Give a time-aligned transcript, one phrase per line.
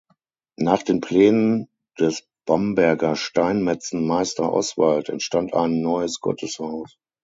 [0.57, 1.69] Nach den Plänen
[1.99, 6.97] des Bamberger Steinmetzen Meister Oswald entstand ein neues Gotteshaus.